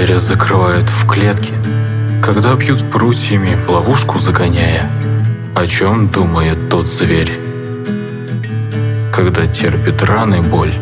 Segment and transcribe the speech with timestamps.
[0.00, 1.52] зверя закрывают в клетке,
[2.22, 4.90] когда бьют прутьями в ловушку загоняя,
[5.54, 7.38] о чем думает тот зверь?
[9.12, 10.72] Когда терпит раны боль,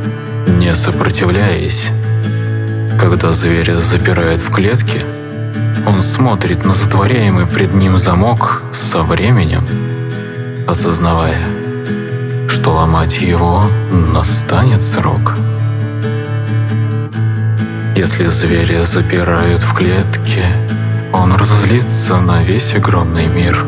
[0.47, 1.89] не сопротивляясь,
[2.97, 5.05] когда зверя запирают в клетке,
[5.85, 9.67] он смотрит на затворяемый пред ним замок со временем,
[10.69, 11.43] осознавая,
[12.47, 15.35] что ломать его настанет срок.
[17.99, 20.47] Если зверя запирают в клетке,
[21.13, 23.67] он разозлится на весь огромный мир.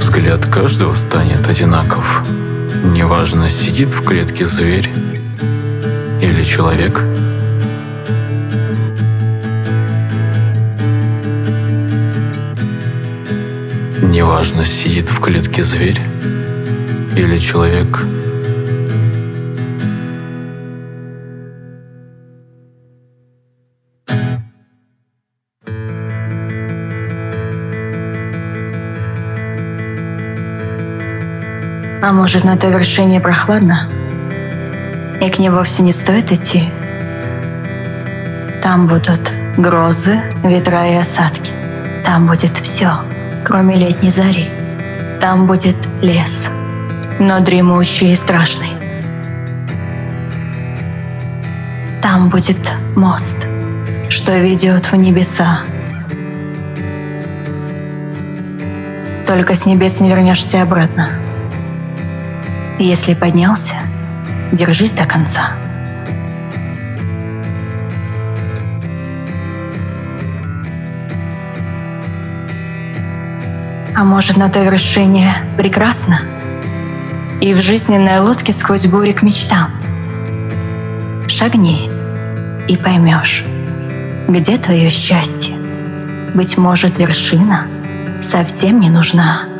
[0.00, 2.24] Взгляд каждого станет одинаков.
[2.82, 4.90] Неважно, сидит в клетке зверь
[6.22, 7.02] или человек.
[14.02, 16.00] Неважно, сидит в клетке зверь
[17.14, 18.02] или человек–
[32.08, 33.86] А может, на той вершине прохладно?
[35.20, 36.70] И к ней вовсе не стоит идти?
[38.62, 41.52] Там будут грозы, ветра и осадки.
[42.06, 43.04] Там будет все,
[43.44, 44.48] кроме летней зари.
[45.20, 46.48] Там будет лес,
[47.18, 48.72] но дремучий и страшный.
[52.00, 53.46] Там будет мост,
[54.08, 55.60] что ведет в небеса.
[59.26, 61.27] Только с небес не вернешься обратно.
[62.80, 63.74] Если поднялся,
[64.52, 65.50] держись до конца.
[73.96, 76.20] А может, на той вершине прекрасно?
[77.40, 79.72] И в жизненной лодке сквозь бури к мечтам.
[81.26, 81.90] Шагни
[82.68, 83.44] и поймешь,
[84.28, 85.56] где твое счастье.
[86.32, 87.66] Быть может, вершина
[88.20, 89.57] совсем не нужна.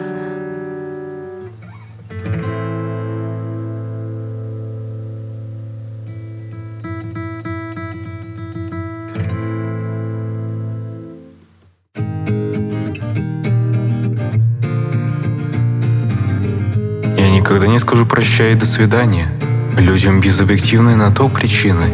[17.58, 19.32] Никогда не скажу прощай и до свидания
[19.76, 21.86] людям без объективной на то причины.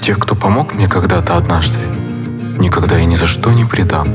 [0.00, 1.80] Тех, кто помог мне когда-то однажды,
[2.60, 4.06] никогда и ни за что не предам.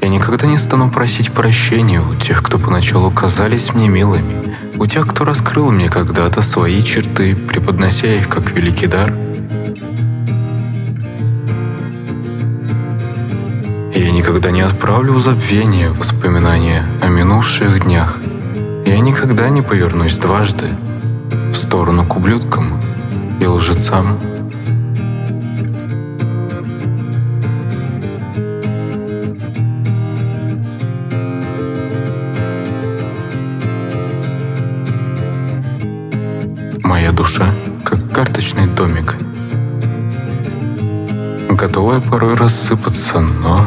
[0.00, 5.06] Я никогда не стану просить прощения у тех, кто поначалу казались мне милыми, у тех,
[5.06, 9.12] кто раскрыл мне когда-то свои черты, преподнося их как великий дар.
[13.94, 18.20] Я никогда не отправлю в забвение воспоминания о минувших днях–
[18.86, 20.68] я никогда не повернусь дважды
[21.52, 22.80] в сторону к ублюдкам
[23.40, 24.18] и лжецам.
[36.82, 37.46] Моя душа
[37.84, 39.16] как карточный домик,
[41.50, 43.66] готовая порой рассыпаться, но,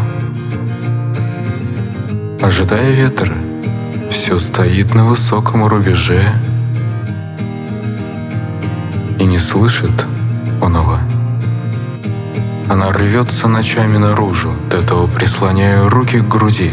[2.42, 3.34] ожидая ветра,
[4.28, 6.34] все стоит на высоком рубеже
[9.18, 10.06] и не слышит
[10.62, 11.00] оного.
[12.68, 16.72] Она рвется ночами наружу, до этого прислоняю руки к груди.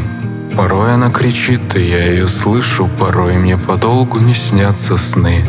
[0.56, 5.44] Порой она кричит, и я ее слышу, порой мне подолгу не снятся сны.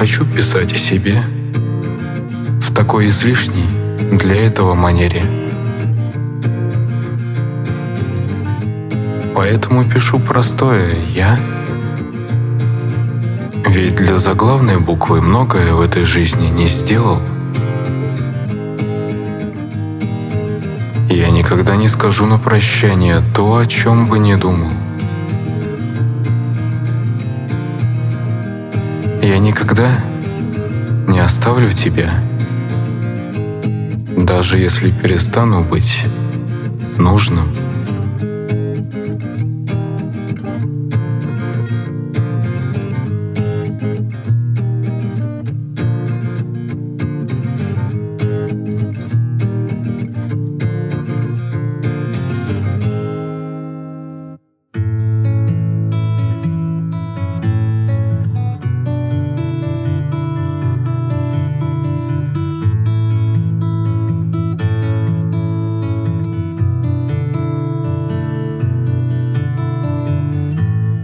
[0.00, 1.22] Хочу писать о себе
[2.62, 3.66] в такой излишней
[4.10, 5.22] для этого манере.
[9.34, 11.38] Поэтому пишу простое «я».
[13.66, 17.20] Ведь для заглавной буквы многое в этой жизни не сделал.
[21.10, 24.70] Я никогда не скажу на прощание то, о чем бы не думал.
[29.22, 29.90] Я никогда
[31.06, 32.10] не оставлю тебя,
[34.16, 36.06] даже если перестану быть
[36.96, 37.48] нужным.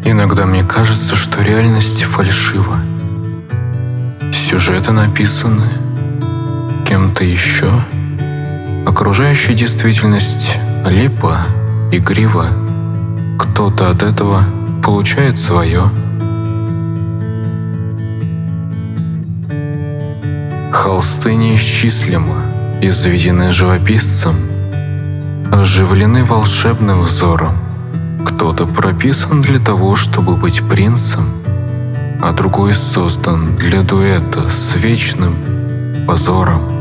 [0.09, 2.79] Иногда мне кажется, что реальность фальшива.
[4.33, 5.67] Сюжеты написаны
[6.87, 7.69] кем-то еще.
[8.87, 11.39] Окружающая действительность липа,
[11.91, 12.47] игрива.
[13.37, 14.45] Кто-то от этого
[14.81, 15.83] получает свое.
[20.73, 22.43] Холсты неисчислимо,
[22.81, 24.37] изведены живописцем,
[25.51, 27.66] оживлены волшебным взором.
[28.37, 31.25] Кто-то прописан для того, чтобы быть принцем,
[32.21, 36.76] а другой создан для дуэта с вечным позором.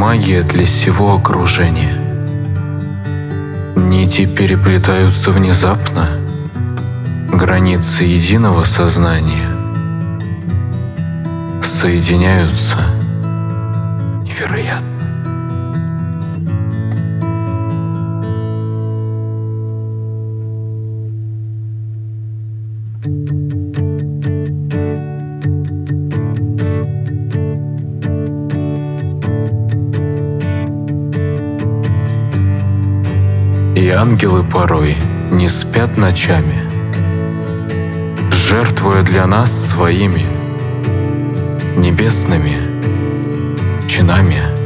[0.00, 1.94] Магия для всего окружения.
[3.76, 6.08] Нити переплетаются внезапно,
[7.30, 9.46] границы единого сознания
[11.62, 12.78] соединяются
[14.24, 14.89] невероятно.
[33.90, 34.96] Ангелы порой
[35.30, 36.62] не спят ночами,
[38.30, 40.26] жертвуя для нас своими
[41.76, 42.58] небесными
[43.88, 44.59] чинами.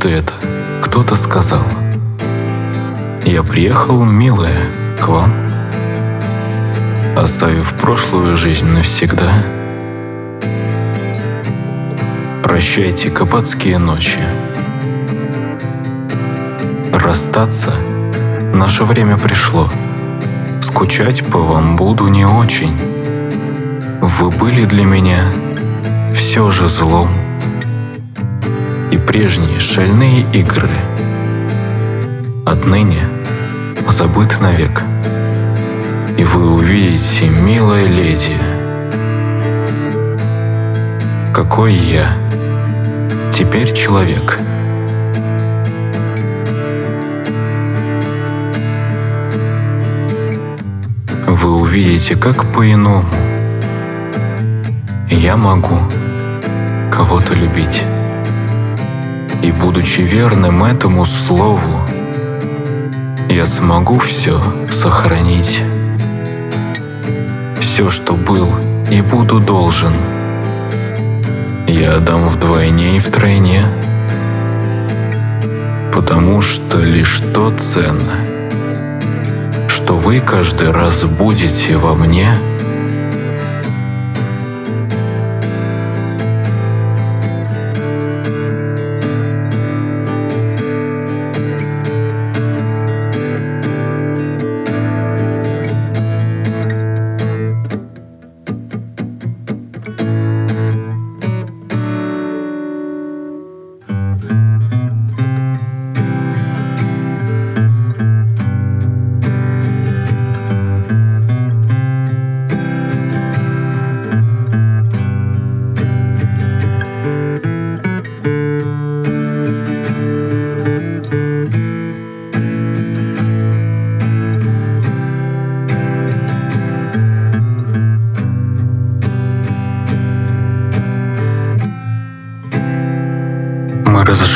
[0.00, 0.34] Однажды это
[0.82, 1.62] кто-то сказал.
[3.24, 5.32] Я приехал, милая, к вам,
[7.16, 9.32] оставив прошлую жизнь навсегда.
[12.42, 14.18] Прощайте капацкие ночи.
[16.92, 17.72] Расстаться
[18.54, 19.68] наше время пришло.
[20.62, 22.76] Скучать по вам буду не очень.
[24.00, 25.24] Вы были для меня
[26.14, 27.19] все же злом.
[29.10, 30.70] Прежние шальные игры
[32.46, 33.00] отныне
[33.88, 34.84] забыты навек.
[36.16, 38.36] И вы увидите, милая леди,
[41.34, 42.12] какой я
[43.34, 44.38] теперь человек.
[51.26, 53.06] Вы увидите, как по-иному
[55.08, 55.80] я могу
[56.92, 57.82] кого-то любить.
[59.50, 61.80] И будучи верным этому слову,
[63.28, 64.40] я смогу все
[64.70, 65.64] сохранить.
[67.58, 68.48] Все, что был
[68.92, 69.92] и буду должен,
[71.66, 73.64] я отдам вдвойне и втройне,
[75.92, 78.20] потому что лишь то ценно,
[79.66, 82.34] что вы каждый раз будете во мне—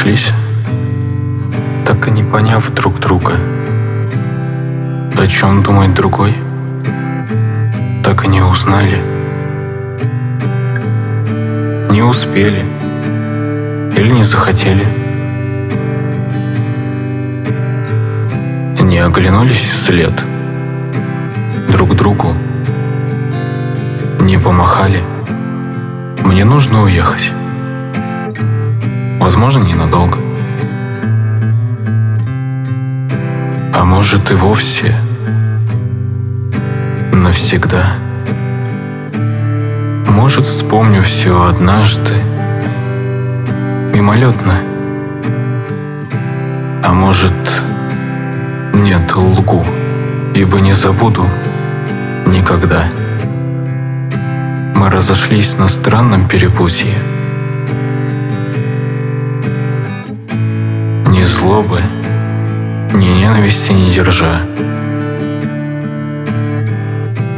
[0.04, 0.32] разошлись.
[1.86, 3.34] так и не поняв друг друга.
[5.16, 6.34] О чем думает другой,
[8.02, 8.98] так и не узнали.
[11.90, 12.64] Не успели
[13.96, 14.86] или не захотели.
[18.80, 20.12] Не оглянулись вслед
[21.68, 22.34] друг другу,
[24.20, 25.00] не помахали.
[26.24, 27.32] Мне нужно уехать.
[29.24, 30.18] Возможно, ненадолго.
[33.72, 34.94] А может и вовсе
[37.10, 37.94] навсегда.
[40.10, 42.12] Может, вспомню все однажды,
[43.94, 44.58] мимолетно.
[46.82, 47.32] А может,
[48.74, 49.64] нет, лгу,
[50.34, 51.24] ибо не забуду
[52.26, 52.88] никогда.
[54.74, 57.13] Мы разошлись на странном перепутье.
[61.24, 61.80] Ни злобы,
[62.92, 64.42] ни ненависти не держа.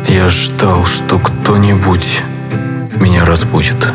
[0.09, 2.25] Я ждал, что кто-нибудь
[2.99, 3.87] меня разбудит.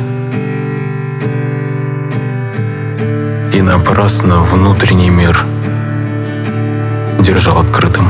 [3.54, 5.46] И напрасно внутренний мир
[7.20, 8.08] держал открытым.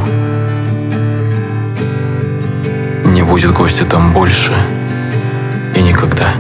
[3.06, 4.54] Не будет гостя там больше
[5.76, 6.36] и никогда.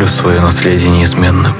[0.00, 1.52] Оставлю свое наследие неизменным.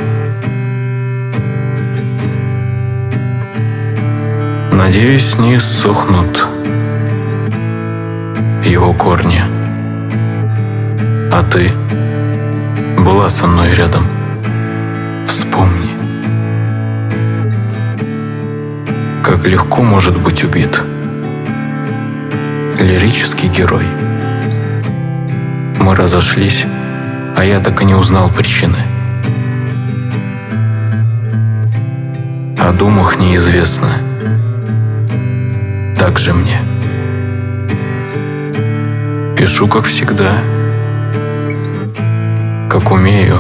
[4.73, 6.47] Надеюсь, не сохнут
[8.65, 9.43] его корни.
[11.33, 11.73] А ты
[13.03, 14.05] была со мной рядом.
[15.27, 15.91] Вспомни,
[19.23, 20.81] как легко может быть убит
[22.79, 23.85] лирический герой.
[25.79, 26.65] Мы разошлись
[27.41, 28.77] а я так и не узнал причины.
[32.59, 33.89] О думах неизвестно.
[35.99, 36.59] Так же мне.
[39.39, 40.33] Пишу, как всегда,
[42.69, 43.39] как умею.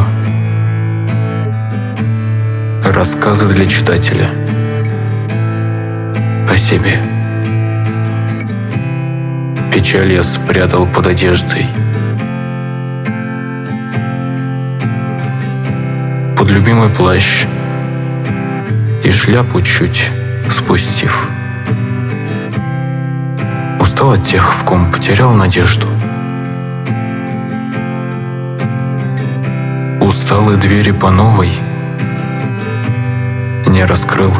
[2.83, 4.31] Рассказы для читателя
[6.49, 7.03] о себе.
[9.75, 11.67] Печаль я спрятал под одеждой.
[16.51, 17.47] Любимый плащ
[19.05, 20.11] и шляпу чуть
[20.51, 21.31] спустив.
[23.79, 25.87] Устал от тех, в ком потерял надежду.
[30.01, 31.53] Устал и двери по новой
[33.69, 34.35] не раскрыл.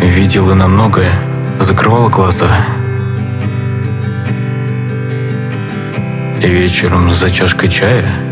[0.00, 1.12] Видел и на многое,
[1.58, 2.48] закрывал глаза.
[6.40, 8.04] И вечером за чашкой чая–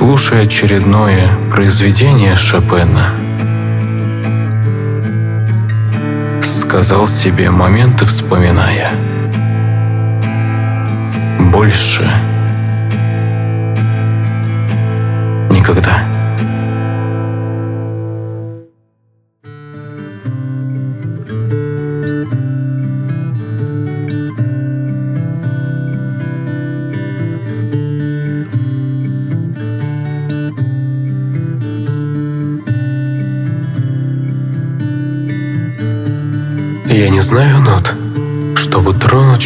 [0.00, 3.12] слушая очередное произведение Шопена,
[6.42, 8.92] сказал себе моменты, вспоминая.
[11.52, 12.10] Больше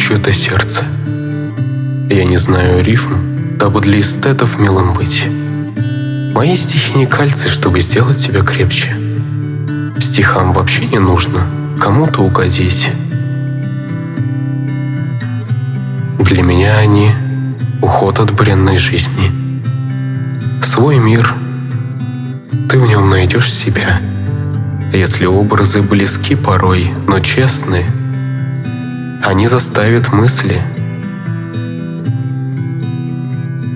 [0.05, 0.83] чье-то сердце.
[2.11, 5.25] Я не знаю рифм, дабы для эстетов милым быть.
[6.35, 8.95] Мои стихи не кальцы, чтобы сделать тебя крепче.
[9.99, 11.47] Стихам вообще не нужно
[11.81, 12.91] кому-то угодить.
[16.19, 17.09] Для меня они—
[17.81, 19.31] уход от бренной жизни.
[20.63, 21.33] Свой мир,
[22.69, 23.99] ты в нем найдешь себя—
[24.93, 27.85] если образы близки порой, но честны,
[29.25, 30.61] они заставят мысли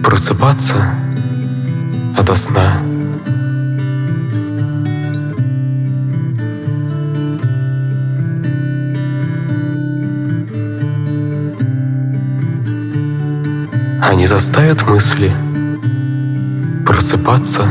[0.04, 0.94] просыпаться
[2.16, 2.78] ото сна.
[14.04, 15.32] Они заставят мысли
[16.86, 17.68] просыпаться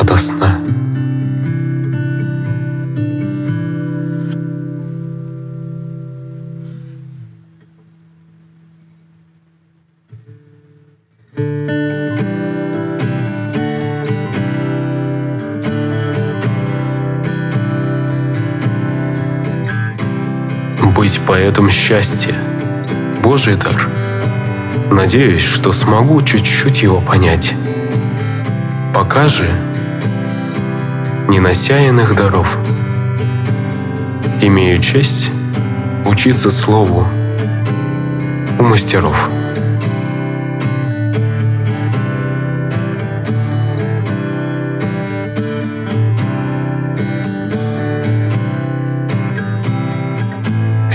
[0.00, 0.57] ото сна.
[21.48, 22.34] Быть поэтом счастья–
[23.22, 23.88] Божий дар.
[24.90, 27.54] Надеюсь, что смогу чуть-чуть его понять.
[28.94, 29.48] Пока же
[31.26, 32.58] не нося иных даров.
[34.42, 35.30] Имею честь
[36.04, 37.08] учиться слову
[38.58, 39.30] у мастеров.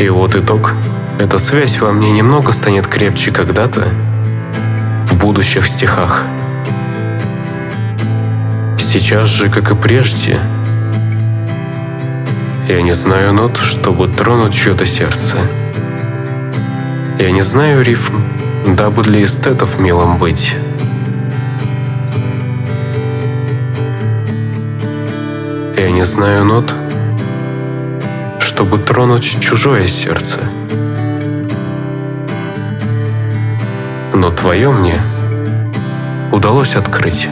[0.04, 0.74] И вот итог.
[1.18, 3.88] Эта связь во мне немного станет крепче когда-то
[5.06, 6.26] в будущих стихах.
[8.78, 10.42] Сейчас же, как и прежде,
[12.68, 15.38] я не знаю нот, чтобы тронуть чье-то сердце.
[17.18, 18.22] Я не знаю рифм,
[18.76, 20.58] дабы для эстетов милым быть.
[25.78, 26.74] Я не знаю нот,
[28.64, 30.40] чтобы тронуть чужое сердце.
[34.14, 34.96] Но твое мне
[36.32, 37.28] удалось открыть.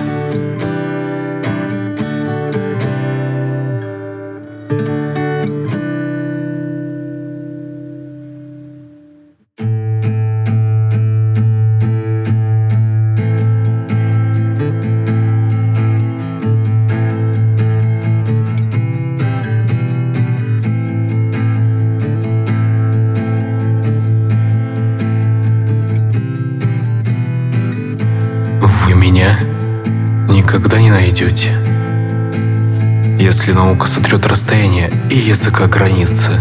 [33.81, 36.39] Наука сотрет расстояние и языка границы,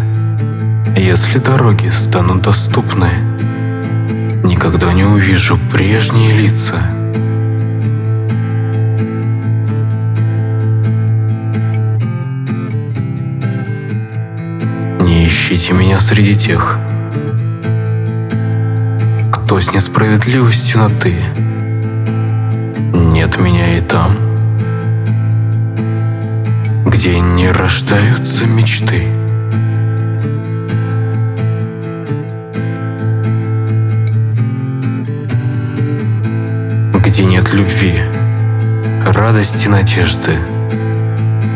[0.94, 3.09] если дороги станут доступны,
[4.44, 6.83] никогда не увижу прежние лица.
[15.00, 16.79] Не ищите меня среди тех,
[19.33, 21.14] кто с несправедливостью на «ты»
[22.92, 24.30] нет меня и там,
[26.90, 29.07] где не рождаются мечты.
[37.05, 38.03] Где нет любви,
[39.07, 40.38] радости, надежды,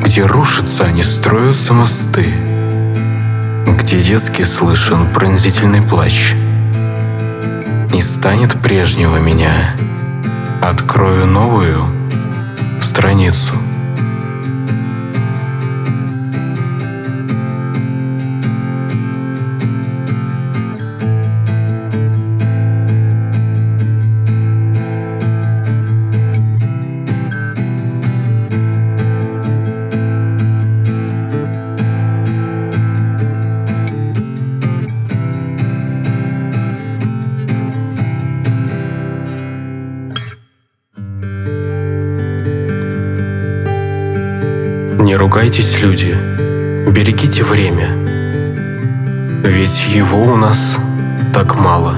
[0.05, 2.33] где рушатся, а не строятся мосты,
[3.81, 6.33] где детский слышен пронзительный плач.
[7.93, 9.75] Не станет прежнего меня,
[10.63, 11.85] открою новую
[12.81, 13.55] страницу.
[45.25, 46.15] Ругайтесь, люди,
[46.87, 47.89] берегите время,
[49.43, 50.79] ведь его у нас
[51.33, 51.97] так мало.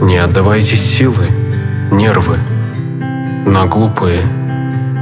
[0.00, 1.26] Не отдавайте силы,
[1.90, 2.38] нервы
[3.44, 4.22] на глупые,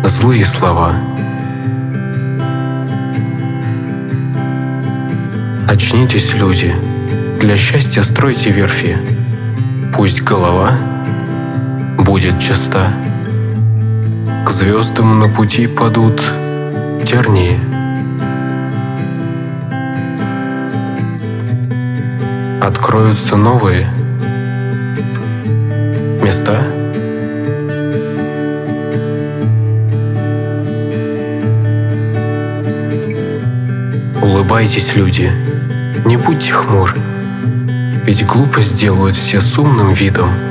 [0.02, 0.94] злые слова.
[5.68, 6.74] Очнитесь, люди,
[7.40, 8.98] для счастья стройте верфи,
[9.94, 10.72] пусть голова
[11.98, 12.90] будет чиста
[14.56, 16.22] звездам на пути падут
[17.04, 17.60] тернии.
[22.62, 23.86] Откроются новые
[26.22, 26.62] места.
[34.22, 35.30] Улыбайтесь, люди,
[36.06, 36.94] не будьте хмуры,
[38.06, 40.30] ведь глупость делают все с умным видом–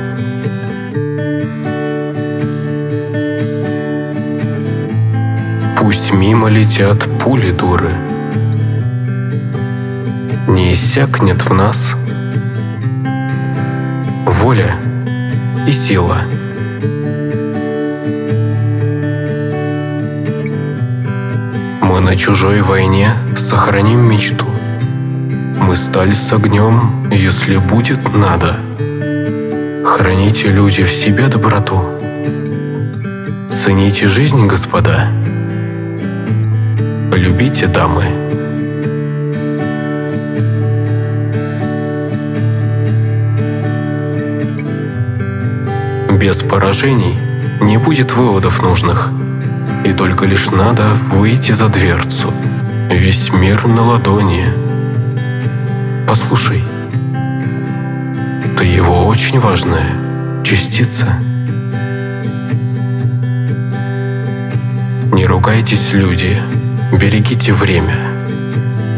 [5.86, 7.94] Пусть мимо летят пули дуры.
[10.48, 11.94] Не иссякнет в нас
[14.26, 14.74] воля
[15.64, 16.16] и сила.
[21.82, 24.46] Мы на чужой войне сохраним мечту.
[25.60, 28.56] Мы стали с огнем, если будет надо.
[29.86, 31.80] Храните люди в себе доброту.
[33.48, 35.15] Цените жизнь, господа.
[37.38, 38.06] Любите дамы.
[46.18, 47.18] Без поражений
[47.60, 49.10] не будет выводов нужных,
[49.84, 52.32] и только лишь надо выйти за дверцу.
[52.90, 54.46] Весь мир на ладони.
[56.08, 56.64] Послушай,
[58.56, 61.18] ты его очень важная частица.
[65.12, 66.38] Не ругайтесь, люди,
[66.92, 67.96] берегите время,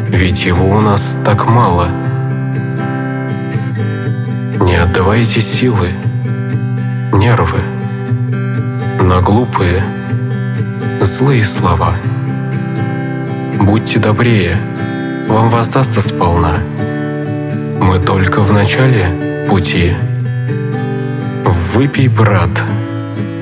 [0.09, 1.89] ведь его у нас так мало.
[4.61, 5.91] Не отдавайте силы,
[7.13, 7.61] нервы
[9.01, 9.83] на глупые,
[11.01, 11.95] злые слова.
[13.61, 14.57] Будьте добрее,
[15.29, 16.59] вам воздастся сполна.
[17.81, 19.95] Мы только в начале пути.
[21.45, 22.51] Выпей, брат,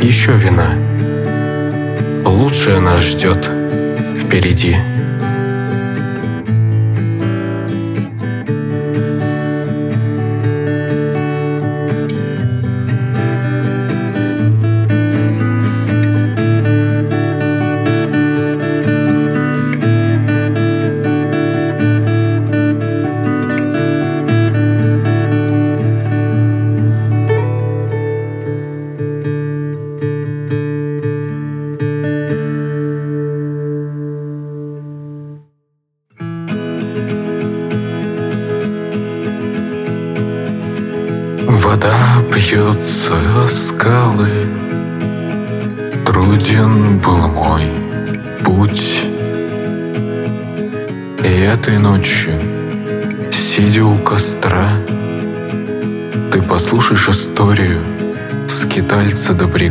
[0.01, 0.71] еще вина
[2.37, 3.56] лучшее нас ждет
[4.17, 4.96] впереди.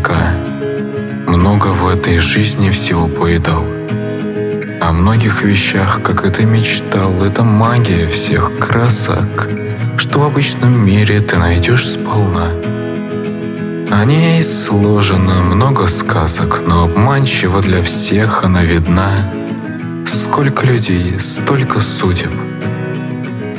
[0.05, 0.31] Добряка.
[1.27, 3.63] Много в этой жизни всего повидал.
[4.81, 9.49] О многих вещах, как ты мечтал, Это магия всех красок—
[9.97, 12.51] что в обычном мире ты найдешь сполна.
[13.91, 19.31] О ней сложено много сказок, но обманчиво для всех она видна.
[20.05, 22.31] Сколько людей, столько судеб,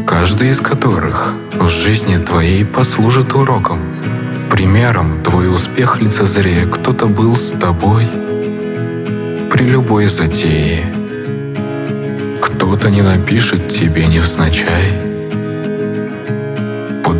[0.06, 3.80] каждый из которых в жизни твоей послужит уроком.
[4.56, 8.08] Примером твой успех лицезрея кто-то был с тобой
[9.52, 10.86] при любой затее.
[12.40, 15.06] Кто-то не напишет тебе невзначай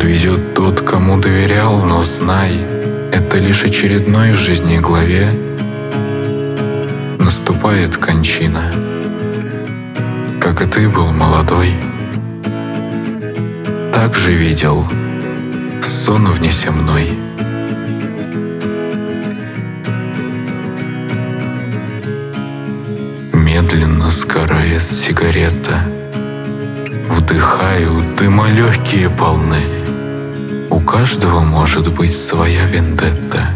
[0.07, 2.53] подведет тот, кому доверял, но знай,
[3.11, 5.29] это лишь очередной в жизни главе.
[7.19, 8.71] Наступает кончина,
[10.39, 11.73] как и ты был молодой.
[13.91, 14.85] Так же видел
[15.83, 17.26] сон внесемной.
[23.67, 25.81] Медленно сгорает сигарета—
[27.09, 29.61] Вдыхаю, дыма легкие полны.
[30.69, 33.49] У каждого может быть своя вендетта.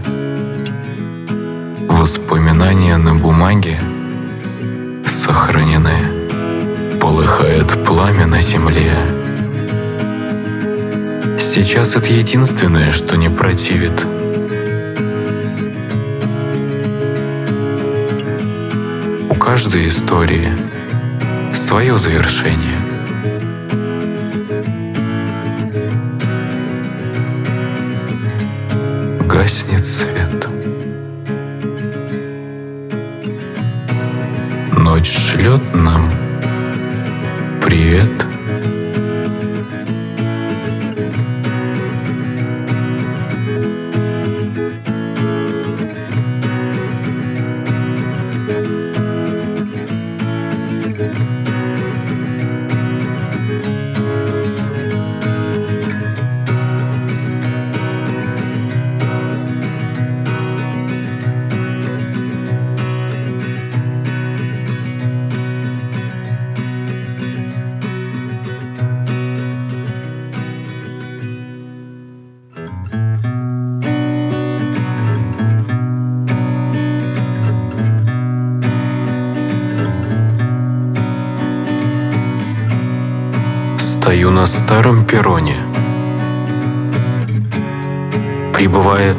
[1.88, 3.80] Воспоминания на бумаге
[5.06, 6.28] сохранены.
[7.00, 8.92] Полыхает пламя на земле.
[11.40, 14.06] Сейчас это единственное, что не противит.
[19.54, 20.48] Каждой истории
[21.54, 22.78] свое завершение.
[29.28, 30.48] гаснет свет.
[34.78, 36.10] Ночь шлет нам
[84.42, 85.58] на старом перроне.
[88.56, 89.18] Прибывает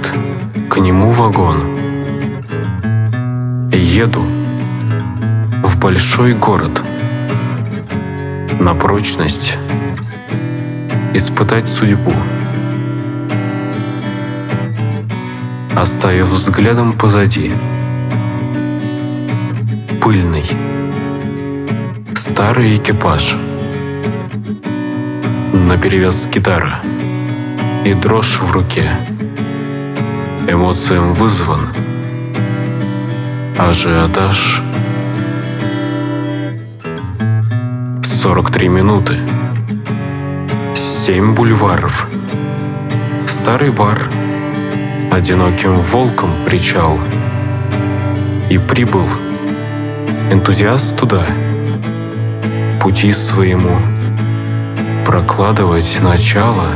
[0.69, 1.59] к нему вагон.
[3.71, 4.25] Еду
[5.63, 6.83] в большой город.
[8.59, 9.59] На прочность
[11.15, 12.13] испытать судьбу.
[15.77, 17.53] Оставив взглядом позади
[20.01, 20.51] пыльный.
[22.17, 23.37] Старый экипаж.
[25.53, 26.81] Наперевес гитара.
[27.85, 28.91] И дрожь в руке.
[30.49, 31.69] Эмоциям вызван.
[33.59, 34.63] Ажиотаж.
[38.03, 39.19] 43 минуты.
[40.75, 42.07] Семь бульваров.
[43.29, 44.09] Старый бар.
[45.11, 46.99] Одиноким волком причал.
[48.49, 49.07] И прибыл
[50.31, 51.27] энтузиаст туда.
[52.81, 53.92] Пути своему
[55.07, 56.69] прокладывать начало.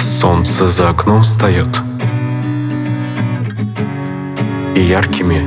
[0.00, 1.68] Солнце за окном встает.
[4.74, 5.46] И яркими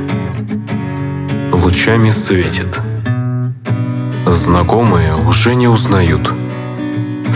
[1.52, 2.80] лучами светит.
[4.26, 6.32] Знакомые уже не узнают.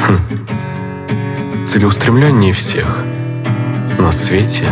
[0.06, 1.66] Хм.
[1.66, 3.04] Целеустремленнее всех
[4.00, 4.64] на свете.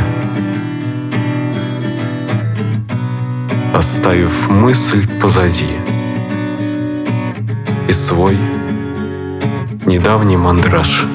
[3.75, 5.77] Оставив мысль позади
[7.89, 8.37] и свой
[9.87, 11.07] недавний мандраж.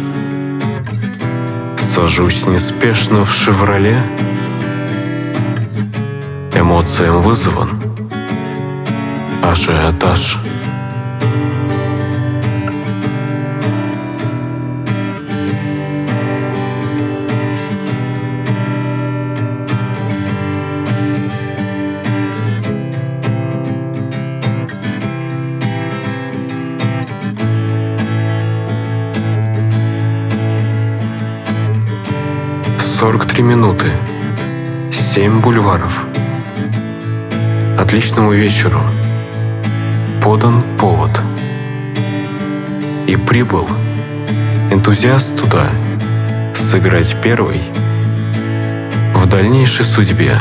[1.78, 4.02] Сажусь неспешно в «Шевроле»,
[6.56, 7.70] эмоциям вызван
[9.44, 10.43] ажиотаж.
[33.04, 33.92] Сорок три минуты.
[34.94, 36.06] Семь бульваров.
[37.78, 38.80] Отличному вечеру.
[40.22, 41.12] Подан повод.
[43.06, 43.68] И прибыл
[44.72, 45.72] энтузиаст туда
[46.56, 47.62] сыграть первый
[49.14, 50.38] в дальнейшей судьбе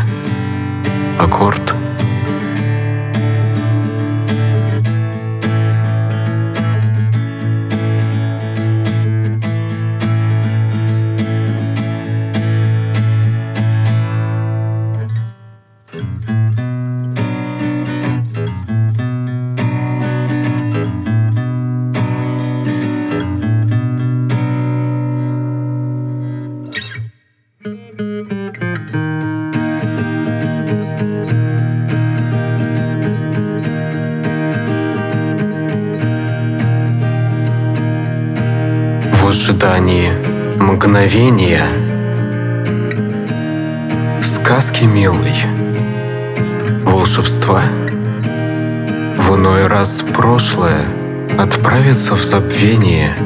[1.19, 1.72] аккорд
[41.03, 41.67] мгновения
[44.23, 45.35] сказки милой,
[46.85, 47.63] волшебства.
[49.17, 50.85] В иной раз прошлое
[51.37, 53.17] отправится в забвение.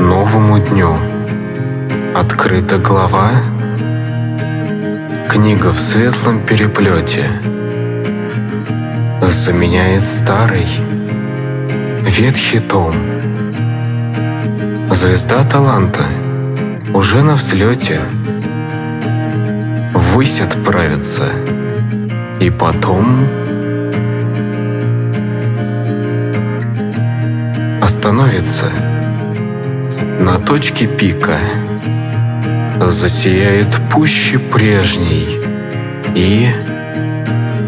[0.00, 0.96] Новому дню.
[2.16, 3.30] Открыта глава,
[5.28, 7.30] книга в светлом переплете.
[9.22, 10.66] Заменяет старый.
[12.02, 12.92] Ветхий том.
[14.90, 16.06] Звезда таланта
[16.96, 18.00] уже на взлете.
[19.92, 21.24] Ввысь отправится.
[22.40, 23.28] И потом...
[27.82, 28.70] Остановится
[30.20, 31.38] на точке пика.
[32.80, 35.38] Засияет пуще прежней
[36.14, 36.48] и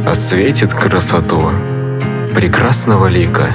[0.07, 1.51] осветит красоту
[2.35, 3.49] прекрасного лика.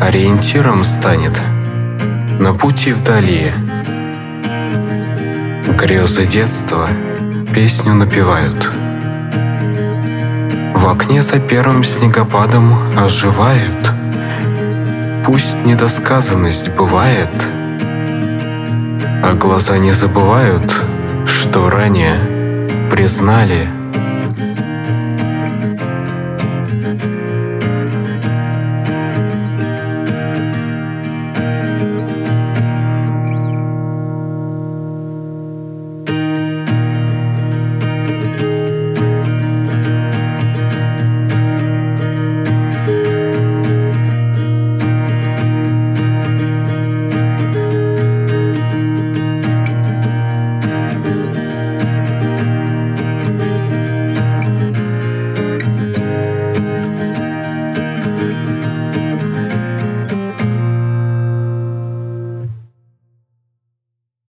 [0.00, 1.38] Ориентиром станет–
[2.40, 3.52] на пути вдали.
[5.80, 6.90] Грезы детства
[7.54, 8.70] песню напевают.
[10.74, 13.90] В окне за первым снегопадом оживают.
[15.24, 17.30] Пусть недосказанность бывает,
[19.22, 20.70] а глаза не забывают,
[21.24, 22.18] что ранее
[22.90, 23.66] признали–